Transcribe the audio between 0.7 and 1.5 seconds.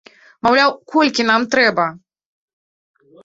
колькі нам